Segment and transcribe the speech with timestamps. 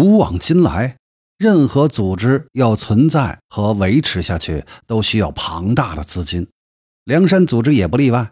[0.00, 0.96] 古往今来，
[1.36, 6.48] 任何组织要存在和维持下去，都需要庞大的资金。
[7.04, 8.30] 梁山组织也不例外。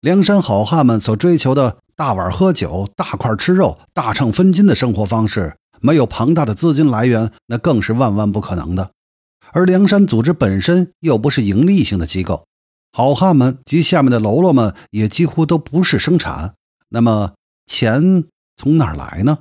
[0.00, 8.92] 梁山好汉们所追求的大碗喝酒、大块吃肉、大秤分金的生活方式，没有庞大的资金来源，那更是万万不可能的。
[9.50, 12.46] 而梁山组织本身又不是盈利性的机构，
[12.92, 16.54] 好汉们及下面的喽啰们也几乎都不是生产，
[16.90, 17.32] 那么
[17.66, 19.38] 钱从哪儿来呢？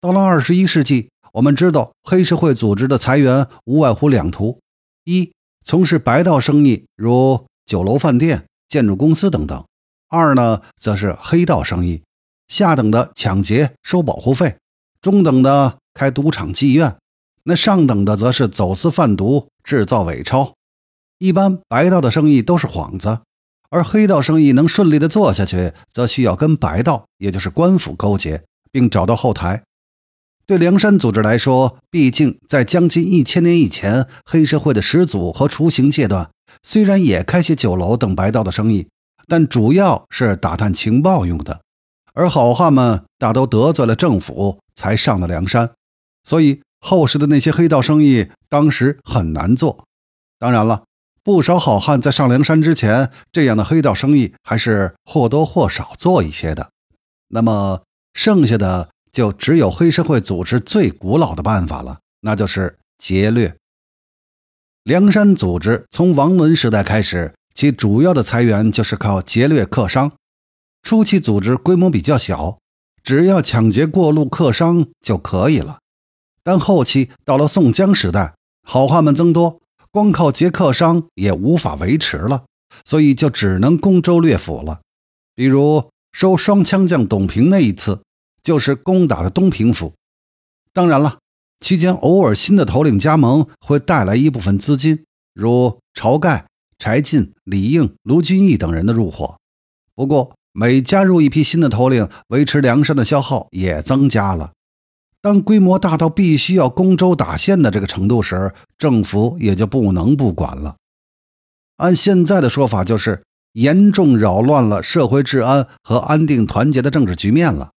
[0.00, 4.60] 到了二十一世纪，我们知道黑社会组织的财源无外乎两途：
[5.04, 5.32] 一，
[5.64, 8.44] 从事白道生意，如酒楼、饭店。
[8.68, 9.64] 建筑公司等等，
[10.08, 12.02] 二呢，则是黑道生意，
[12.48, 14.56] 下等的抢劫收保护费，
[15.00, 16.96] 中等的开赌场妓院，
[17.44, 20.54] 那上等的则是走私贩毒制造伪钞。
[21.18, 23.20] 一般白道的生意都是幌子，
[23.70, 29.62] 而黑道生意能顺利的做下去，则需要跟白道，也就是官府勾结，并找到后台。
[30.46, 36.30] 对梁山组织来说，毕竟在将近一千年以前，黑社会的始祖和雏形阶段。
[36.62, 38.86] 虽然也开些酒楼等白道的生意，
[39.26, 41.60] 但主要是打探情报用的。
[42.14, 45.72] 而好汉们大都得罪了政府，才上了梁山，
[46.22, 49.84] 所以后世的那些黑道生意当时很难做。
[50.38, 50.84] 当然了，
[51.24, 56.70] 不少好汉在上梁山之前，这样的黑道生意还是或多或少做一些的。
[57.30, 57.82] 那么
[58.14, 63.56] 剩下的就只有黑社会组织最古老的办法了，那就是劫掠。
[64.82, 70.12] 梁山组织从王伦时代开始，其主要的财源就是靠劫掠客商。
[70.82, 72.58] 初期组织规模比较小，
[73.02, 75.78] 只要抢劫过路客商就可以了。
[76.44, 78.34] 但后期到了宋江时代，
[78.68, 82.44] 好汉们增多，光靠劫客商也无法维持了，
[82.84, 84.82] 所以就只能攻州略府了。
[85.34, 88.02] 比如收双枪将董平那一次，
[88.46, 89.94] 就是攻打的东平府。
[90.72, 91.18] 当然了。
[91.58, 95.04] 期间，偶尔新的头领加盟会带来一部分资金，
[95.34, 96.46] 如晁盖、
[96.78, 99.36] 柴进、李应、卢俊义等人的入伙。
[99.96, 104.52] 不过，每加入一批新的头领，维持梁山的消耗也增加了。
[105.20, 110.76] 当规模大到必须要攻州打县的这个程度时，政府也就不能不管了。
[111.78, 117.70] 按现在的说法，就是严重扰乱了社会治安和安定团结的政治局面了。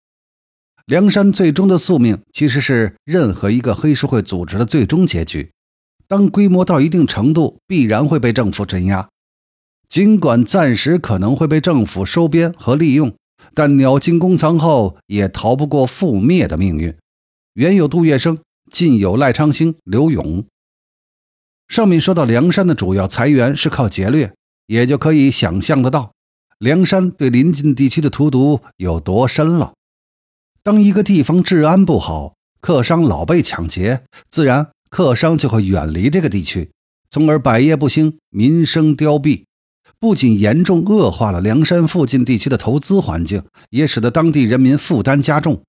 [0.88, 5.50] 梁山最终的宿命，其实是任何一个黑社会组织的最终结局。
[6.06, 9.06] 当规模到一定程度，必然会被政府镇压。
[9.86, 13.14] 尽管暂时可能会被政府收编和利用，
[13.52, 16.96] 但鸟尽弓藏后，也逃不过覆灭的命运。
[17.52, 18.38] 原有杜月笙，
[18.72, 20.42] 近有赖昌星、刘勇。
[21.68, 24.32] 上面说到梁山的主要财源是靠劫掠，
[24.68, 26.12] 也就可以想象得到，
[26.58, 29.74] 梁山对邻近地区的荼毒有多深了。
[30.68, 36.70] 当一个地方治安不好，客商老被抢劫，自然客商就会远离这个地区，
[37.08, 39.44] 从而百业不兴，民生凋敝。
[39.98, 45.62] 不仅严重恶化了梁山附近地区的投资环境，也使得当地人民负担加重。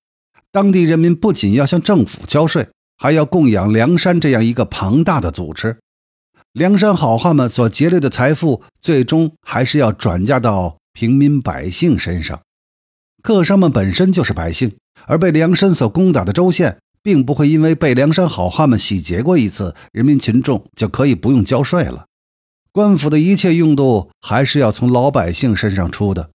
[0.52, 2.68] 当地人民不仅要向政府交税，
[2.98, 5.78] 还要供养梁山这样一个庞大的组织。
[6.52, 12.38] 梁山好汉们所劫掠的财富，最终还是要转嫁到平民百姓身上。
[13.22, 14.76] 客商们本身就是百姓。
[15.06, 22.06] 而被梁山所攻打的州县，并不会因为被梁山好汉们洗劫过一次，人民群众就可以不用交税了。
[22.72, 26.30] 官府的一切用度还是要从老百姓身上出的。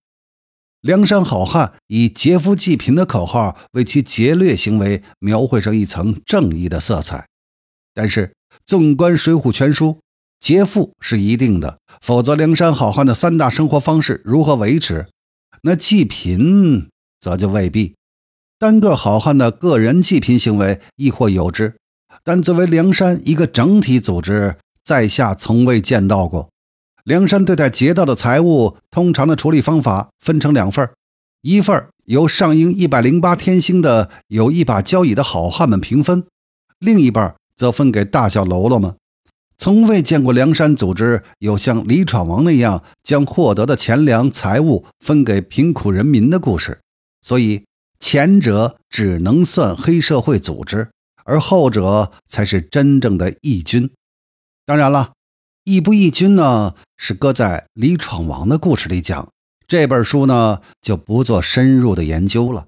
[0.82, 7.28] 梁山好汉以劫富济贫的口号，为其劫掠行为描绘上一层正义的色彩。
[7.94, 8.34] 但是，
[8.66, 9.88] 纵观《水浒全书》，
[10.40, 15.08] 劫富是一定的，否则梁山好汉的三大生活方式如何维持？
[15.64, 16.90] 那济贫
[17.20, 17.96] 则就未必。
[18.66, 21.76] 单个好汉的个人济贫行为亦或有之，
[22.24, 26.50] 但作为梁山一个整体组织，在下从未见到过。
[27.04, 30.90] 梁山对待劫道的财物，通常的处理方法分成两份
[31.44, 36.24] 一份由上应一百零八天星的有一把交椅的好汉们平分，
[36.80, 38.96] 另一半则分给大小喽啰们。
[39.60, 46.80] 从未见过梁山组织有像李闯王那样将获得的钱粮财物分给贫苦人民的故事，
[47.22, 47.62] 所以。
[48.00, 50.90] 前者只能算黑社会组织，
[51.24, 53.92] 而后者才是真正的义军。
[54.66, 55.14] 当然了，
[55.64, 59.28] 义不义军呢，是搁在李闯王的故事里讲。
[59.68, 62.68] 这本书呢，就不做深入的研究了。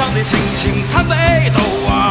[0.00, 2.09] 天上的星星参北斗啊。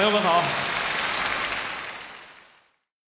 [0.00, 0.69] 朋友们好。